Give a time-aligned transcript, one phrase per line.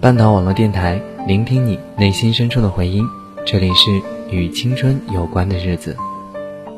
[0.00, 3.04] 半岛网络电台，聆听你内心深处的回音。
[3.44, 3.90] 这里是
[4.30, 5.96] 与青春有关的日子，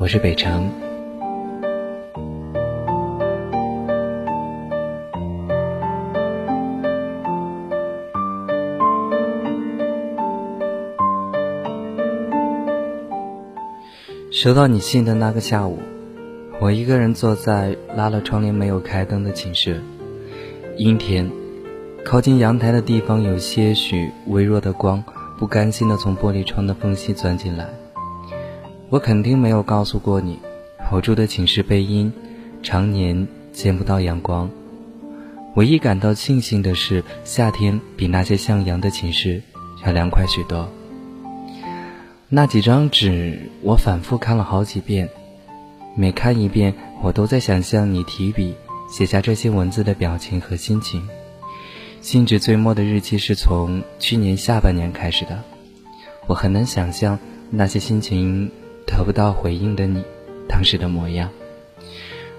[0.00, 0.72] 我是北城。
[14.30, 15.78] 收到你信的那个下午，
[16.62, 19.82] 我一个人坐在拉了窗帘、没有开灯的寝室，
[20.78, 21.30] 阴天，
[22.04, 25.02] 靠近阳台的地方有些许微弱的光，
[25.38, 27.66] 不甘心地从玻璃窗的缝隙钻进来。
[28.90, 30.38] 我肯定没有告诉过你，
[30.90, 32.12] 我住的寝室背阴，
[32.62, 34.50] 常年见不到阳光。
[35.54, 39.40] 唯一感到庆幸的是，夏天比那些向阳的寝室
[39.86, 40.68] 要凉快许多。
[42.28, 45.08] 那几张纸，我反复看了好几遍，
[45.94, 48.54] 每看一遍，我都在想象你提笔
[48.90, 51.06] 写下这些文字的表情和心情。
[52.02, 55.40] 信纸最末的日期是从去年下半年开始的，
[56.26, 57.16] 我很难想象
[57.48, 58.50] 那些心情
[58.84, 60.02] 得不到回应的你
[60.48, 61.30] 当时的模样。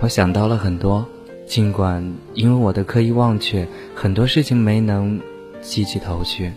[0.00, 1.08] 我想到了很多，
[1.46, 5.18] 尽管因为我的刻意忘却，很多事情没能
[5.62, 6.52] 记起头绪。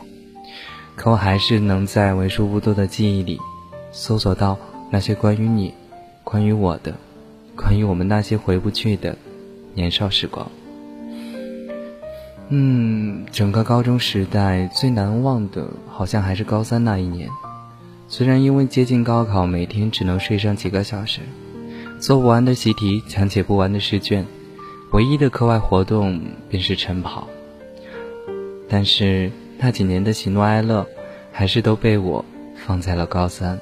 [0.97, 3.39] 可我还是能在为数不多的记忆里，
[3.93, 4.59] 搜索到
[4.91, 5.73] 那些关于你、
[6.25, 6.93] 关于我的、
[7.55, 9.17] 关于我们那些回不去的
[9.73, 10.51] 年少时光。
[12.49, 17.29] 嗯，整个高中时代最难忘的，好像还是高三那一年。
[18.07, 21.21] 虽然因为接近高考，每天只能睡上几个小时，
[21.99, 24.25] 做不完的习题，讲解不完的试卷，
[24.91, 27.27] 唯一的课外活动便是晨跑。
[28.67, 29.31] 但是。
[29.61, 30.87] 那几年的喜怒哀乐，
[31.33, 32.23] 还是都被我
[32.65, 33.59] 放在了高三。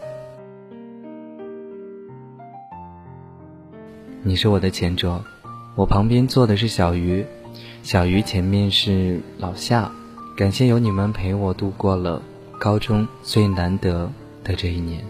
[4.22, 5.26] 你是我的前桌，
[5.74, 7.26] 我旁边坐的是小鱼，
[7.88, 9.90] 小鱼前面是老夏。
[10.36, 12.22] 感谢有你们陪我度过了
[12.60, 14.12] 高中最难得
[14.44, 15.06] 的这一年。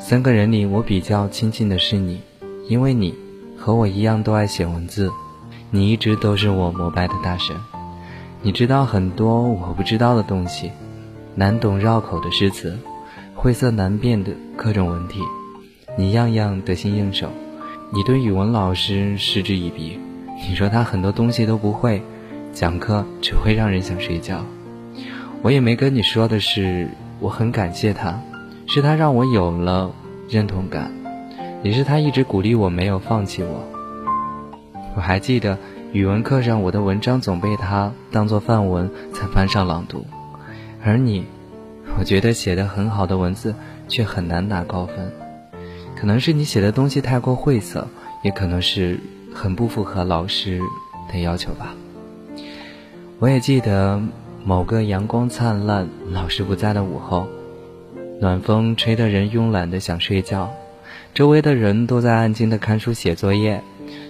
[0.00, 2.20] 三个人里，我比较亲近的是你，
[2.68, 3.14] 因为你
[3.56, 5.12] 和我一样都爱写文字，
[5.70, 7.56] 你一直都是我膜拜的大神。
[8.42, 10.72] 你知道很多我不知道的东西，
[11.36, 12.76] 难懂绕口的诗词，
[13.36, 15.20] 晦涩难辨的各种文体，
[15.96, 17.30] 你样样得心应手。
[17.92, 20.00] 你对语文老师嗤之以鼻，
[20.46, 22.02] 你说他很多东西都不会，
[22.52, 24.44] 讲课只会让人想睡觉。
[25.42, 26.88] 我也没跟你说的是，
[27.20, 28.20] 我很感谢他，
[28.66, 29.92] 是他让我有了
[30.28, 30.92] 认同感，
[31.62, 33.64] 也是他一直鼓励我，没有放弃我。
[34.94, 35.58] 我还记得。
[35.90, 40.04] 语文课上，我的文章总被他当做范文在班上朗读，
[40.84, 41.24] 而你，
[41.98, 43.54] 我觉得写的很好的文字
[43.88, 45.10] 却很难拿高分，
[45.96, 47.88] 可能是你写的东西太过晦涩，
[48.22, 49.00] 也可能是
[49.38, 50.60] 很不符合老师
[51.12, 51.72] 的要求吧。
[53.20, 54.02] 我也记得
[54.44, 57.28] 某个阳光灿烂、老师不在的午后，
[58.20, 60.50] 暖风吹得人慵懒的想睡觉，
[61.14, 63.62] 周围的人都在安静的看书写作业。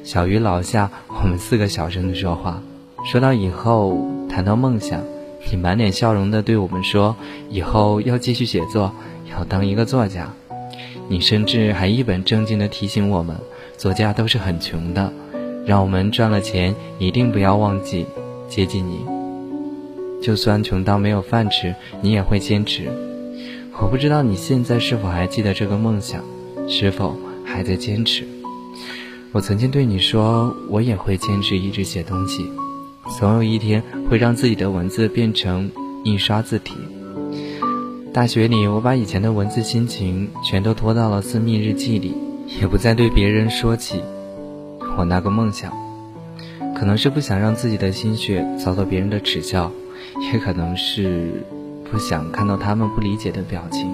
[0.03, 2.62] 小鱼老夏，我们四个小声的说话，
[3.05, 3.99] 说到以后，
[4.31, 5.03] 谈到梦想，
[5.50, 7.15] 你满脸笑容的对我们说，
[7.50, 8.91] 以后要继续写作，
[9.31, 10.33] 要当一个作家。
[11.08, 13.34] 你甚至还一本正经的提醒我们，
[13.76, 15.12] 作家都是很穷的，
[15.64, 18.04] 让我们赚了钱一定不要忘记
[18.48, 19.00] 接近你。
[20.20, 22.88] 就算穷到没有饭吃，你也会坚持。
[23.80, 26.22] 我不知道你现在是否还记得这个梦想，
[26.69, 28.26] 是否还在坚持。
[29.32, 32.50] 我曾经对你说，我也会坚持一直写东西，
[33.19, 35.70] 总有一天会让自己的文字变成
[36.04, 36.75] 印刷字体。
[38.19, 42.17] 大学里，我把以前的文字心情全都拖到了私密日记里，
[42.61, 44.03] 也不再对别人说起
[44.97, 45.73] 我那个梦想。
[46.75, 49.71] 可能是不想让自己的心血遭到别人的耻笑，
[50.33, 51.45] 也可能是
[51.89, 53.89] 不想看到他们不理解的表情。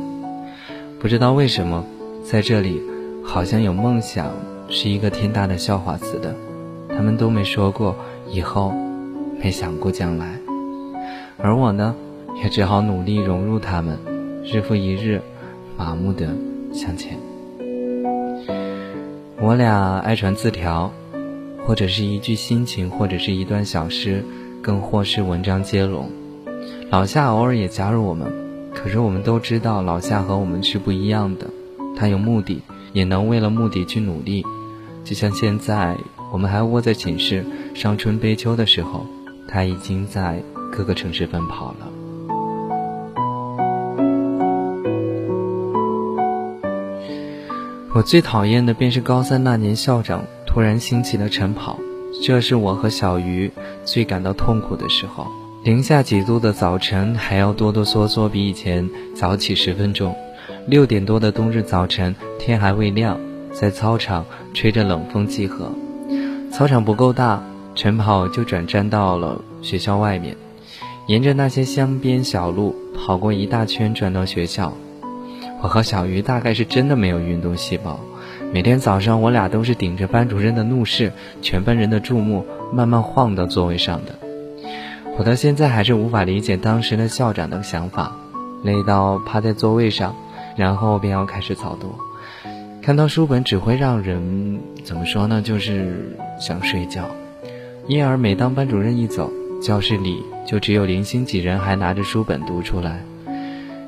[0.98, 1.84] 不知道为什么，
[2.24, 2.80] 在这里
[3.22, 4.30] 好像有梦想。
[4.70, 6.34] 是一个天大的笑话似的，
[6.88, 7.94] 他们都没说过
[8.30, 8.72] 以后，
[9.38, 10.38] 没想过将来，
[11.36, 11.94] 而我呢，
[12.42, 13.98] 也只好努力融入他们，
[14.44, 15.22] 日复一日，
[15.78, 16.28] 麻木的
[16.70, 17.18] 向前。
[19.40, 20.92] 我俩爱传字条，
[21.66, 24.22] 或者是一句心情，或者是一段小诗，
[24.60, 26.10] 更或是文章接龙。
[26.90, 28.30] 老夏偶尔也加入我们，
[28.74, 31.46] 可是我们都知道老夏和我们是不一样的，
[31.96, 32.60] 他有目的。
[32.92, 34.44] 也能为了目的去努力，
[35.02, 35.96] 就像现在
[36.32, 37.44] 我们还窝在寝室
[37.74, 39.04] 伤春悲秋的时候，
[39.48, 42.03] 他已经在各个城市奔跑了。
[47.94, 51.78] 我最讨厌的便是高三那年校长突然兴起的晨跑，
[52.24, 53.52] 这是我和小鱼
[53.84, 55.28] 最感到痛苦的时候。
[55.62, 60.12] 零下几度的早晨，还要哆哆嗦嗦比以前早起十分钟。
[60.66, 63.16] 六点多的冬日早晨，天还未亮，
[63.52, 65.70] 在操场吹着冷风集合。
[66.50, 67.44] 操场不够大，
[67.76, 70.36] 晨跑就转战到了学校外面，
[71.06, 74.72] 沿着那些乡边小路跑过一大圈，转到学校。
[75.64, 77.98] 我和小鱼大概是真的没有运动细胞，
[78.52, 84.14] 每天早上我俩都是顶着班主任的怒视、全班人的注目，慢慢晃到座位上的。
[85.16, 88.14] 我到现在还是无法理解当时的校长的想法，
[88.62, 90.14] 累到趴在座位上，
[90.54, 91.94] 然后便要开始早读。
[92.82, 95.40] 看到书本只会让人怎么说呢？
[95.40, 97.06] 就是想睡觉。
[97.86, 99.32] 因而每当班主任一走，
[99.62, 103.02] 教室里就只有零星几人还拿着书本读出来。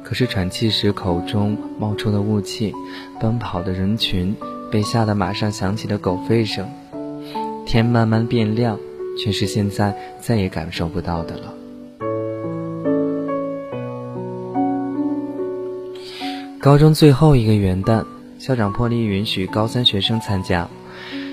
[0.09, 2.73] 可是喘气时口中冒出的雾气，
[3.21, 4.37] 奔跑的人群，
[4.71, 6.65] 被吓得马上响起的狗吠声，
[7.67, 8.79] 天慢慢变亮，
[9.19, 11.53] 却是现在再也感受不到的了。
[16.61, 18.05] 高中最后一个元旦，
[18.39, 20.69] 校长破例允许高三学生参加，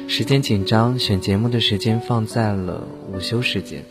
[0.08, 3.84] 时间紧张，选节目的时间放在了午休时间。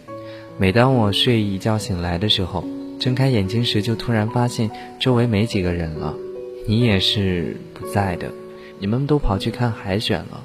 [0.58, 2.64] 每当我睡一觉醒来的时候。
[3.02, 4.70] 睁开眼睛时，就突然发现
[5.00, 6.14] 周围没几个人了，
[6.68, 8.30] 你也是不在的，
[8.78, 10.44] 你们都跑去看海选了。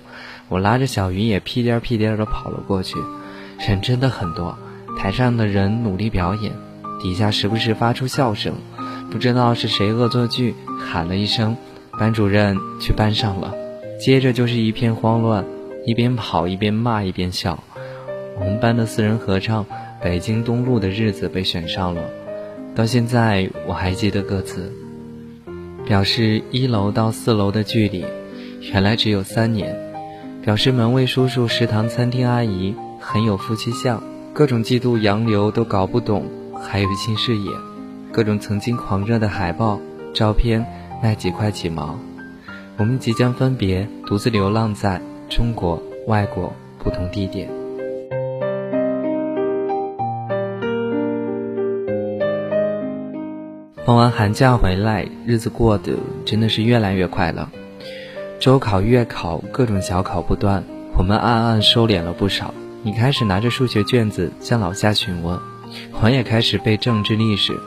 [0.50, 2.98] 我拉着小鱼也屁颠屁颠的跑了过去，
[3.60, 4.58] 人真的很多，
[4.98, 6.52] 台上的人努力表演，
[7.00, 8.56] 底下时不时发出笑声，
[9.12, 11.56] 不知道是谁恶作剧喊了一声，
[12.00, 13.54] 班主任去班上了，
[14.00, 15.46] 接着就是一片慌乱，
[15.86, 17.64] 一边跑一边骂一边笑。
[18.40, 19.64] 我们班的四人合唱
[20.02, 22.02] 《北京东路的日子》被选上了。
[22.78, 24.72] 到现在我还记得歌词，
[25.84, 28.06] 表示一楼到四楼的距离，
[28.72, 29.74] 原来只有三年；
[30.44, 36.28] 表示门卫叔叔、食堂餐厅阿姨很有夫妻相，各种嫉妒洋流都搞不懂，
[36.62, 37.50] 还有新视野，
[38.12, 39.82] 各种曾经狂热的海报、
[40.14, 40.64] 照片
[41.02, 41.98] 卖几块几毛，
[42.78, 47.57] 我们即将分别，独自流浪在中国、外国不同地点。
[53.88, 55.94] 放完寒假回来，日子过得
[56.26, 57.50] 真的是越来越快了。
[58.38, 60.62] 周考、月考，各种小考不断，
[60.98, 62.54] 我们暗暗收敛了不少。
[62.84, 65.40] 你开始拿着数学卷子向老夏询问，
[66.02, 67.58] 我也开始背政治历史。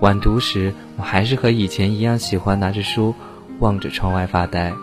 [0.00, 3.14] 晚读时，我还是和以前一样喜欢拿着书
[3.58, 4.74] 望着窗外发呆，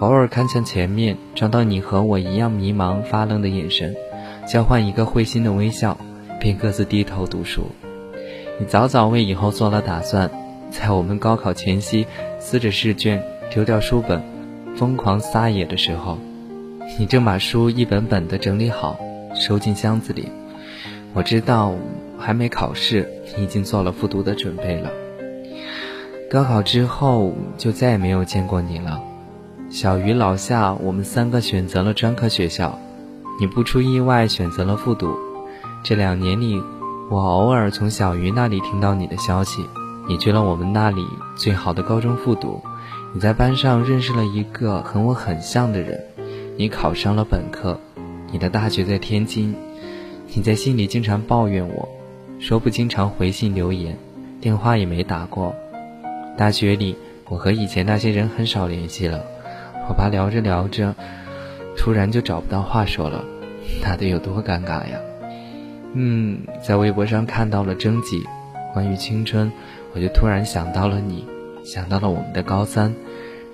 [0.00, 3.96] 偶尔看向前面，找到你和我一样迷茫发愣的眼神，
[4.46, 5.96] 交换一个会心的微笑，
[6.38, 7.68] 便各自低头读书。
[8.56, 10.30] 你早早为以后做了打算，
[10.70, 12.06] 在我们高考前夕
[12.38, 13.20] 撕着试卷
[13.50, 14.22] 丢掉书本，
[14.76, 16.18] 疯狂撒野的时候，
[16.96, 18.96] 你正把书一本本的整理好，
[19.34, 20.28] 收进箱子里。
[21.14, 21.72] 我知道
[22.16, 24.88] 还没考试，你已经做了复读的准备了。
[26.30, 29.00] 高考之后就再也没有见过你了。
[29.68, 32.78] 小鱼、老夏，我们三个选择了专科学校，
[33.40, 35.12] 你不出意外选择了复读。
[35.82, 36.62] 这两年里。
[37.10, 39.66] 我偶尔从小鱼那里听到你的消息，
[40.08, 41.04] 你去了我们那里
[41.36, 42.62] 最好的高中复读，
[43.12, 46.02] 你在班上认识了一个和我很像的人，
[46.56, 47.78] 你考上了本科，
[48.32, 49.54] 你的大学在天津，
[50.32, 51.88] 你在信里经常抱怨我，
[52.40, 53.98] 说不经常回信留言，
[54.40, 55.54] 电话也没打过。
[56.38, 56.96] 大学里，
[57.28, 59.22] 我和以前那些人很少联系了，
[59.88, 60.94] 我怕聊着聊着，
[61.76, 63.22] 突然就找不到话说了，
[63.82, 64.98] 那得有多尴尬呀！
[65.94, 68.22] 嗯，在微博上看到了征集，
[68.72, 69.50] 关于青春，
[69.94, 71.24] 我就突然想到了你，
[71.64, 72.92] 想到了我们的高三，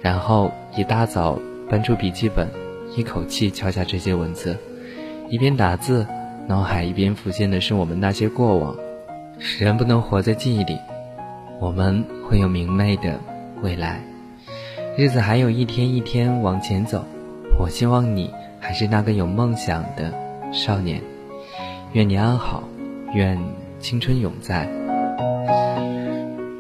[0.01, 2.49] 然后一大早搬出笔记本，
[2.97, 4.57] 一口气敲下这些文字，
[5.29, 6.07] 一边打字，
[6.47, 8.75] 脑海一边浮现的是我们那些过往。
[9.59, 10.79] 人不能活在记忆里，
[11.61, 13.21] 我们会有明媚的
[13.63, 14.01] 未来。
[14.97, 17.05] 日子还有一天一天往前走，
[17.59, 20.13] 我希望你还是那个有梦想的
[20.53, 21.03] 少年。
[21.93, 22.63] 愿你安好，
[23.15, 23.37] 愿
[23.81, 24.69] 青春永在。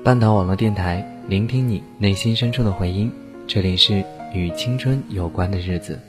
[0.02, 3.12] 半岛网络电台，聆听你内心深处的回音。
[3.46, 6.00] 这里是与青春有关的日子，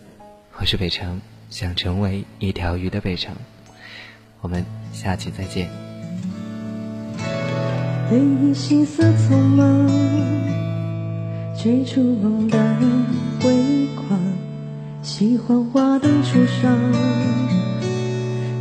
[0.57, 3.35] 我是北城，想成为一条鱼的北城。
[4.41, 5.69] 我们下期再见。
[8.09, 9.87] 对你心色匆忙，
[11.55, 12.57] 追逐梦的
[13.45, 14.19] 微光，
[15.03, 16.75] 喜欢花灯初上。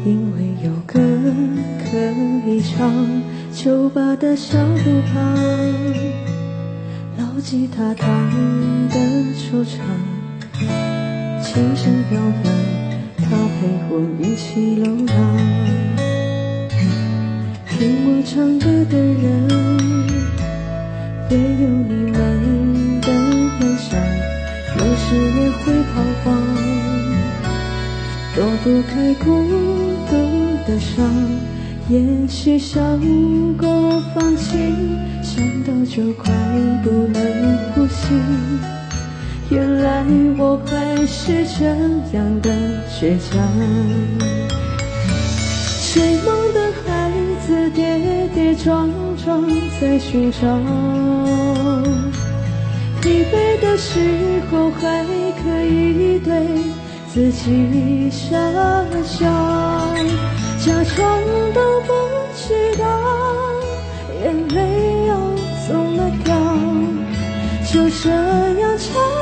[0.02, 0.49] 因为
[2.60, 2.92] 以唱，
[3.54, 5.34] 酒吧的小路旁，
[7.16, 8.06] 老吉他弹
[8.90, 8.98] 的
[9.32, 9.80] 惆怅，
[11.42, 12.44] 琴声飘扬，
[13.16, 13.24] 他
[13.56, 15.16] 陪我一起流浪。
[17.70, 19.48] 听我唱歌的人，
[21.30, 23.08] 别有你们的
[23.58, 23.98] 梦想，
[24.76, 26.28] 有时也会彷徨，
[28.36, 29.24] 躲不开孤
[30.10, 30.12] 独
[30.70, 31.39] 的伤。
[31.90, 32.80] 也许想
[33.56, 33.68] 过
[34.14, 34.56] 放弃，
[35.24, 36.32] 想到就快
[36.84, 38.14] 不能呼吸。
[39.50, 40.04] 原来
[40.38, 41.66] 我还是这
[42.16, 42.48] 样的
[42.88, 43.42] 倔强。
[45.92, 47.10] 追梦的孩
[47.44, 47.98] 子跌
[48.32, 48.88] 跌撞
[49.24, 49.44] 撞
[49.80, 50.46] 在寻找，
[53.00, 53.98] 疲惫的时
[54.48, 55.04] 候还
[55.42, 56.46] 可以对
[57.12, 58.38] 自己傻
[59.04, 59.26] 笑，
[60.64, 61.18] 假装
[67.72, 69.19] 就这样唱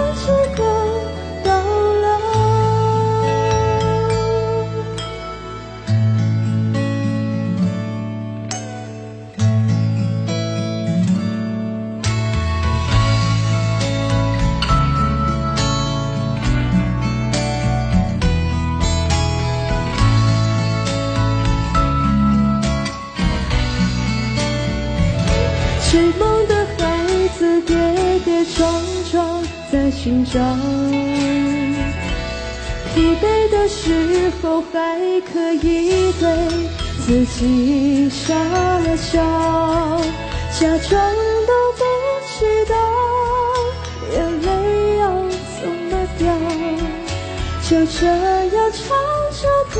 [30.08, 30.40] 在寻找，
[32.94, 36.24] 疲惫的时候还可以对
[37.04, 38.34] 自己傻
[38.96, 39.20] 笑，
[40.58, 40.98] 假装
[41.46, 41.84] 都不
[42.26, 42.74] 知道
[44.14, 44.48] 眼泪
[44.96, 45.02] 要
[45.60, 46.26] 怎么掉，
[47.68, 48.80] 就这样唱
[49.32, 49.76] 着歌。